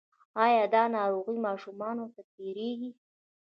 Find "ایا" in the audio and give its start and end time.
0.43-0.63